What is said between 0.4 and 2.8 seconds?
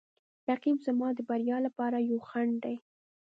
رقیب زما د بریا لپاره یو خنډ دی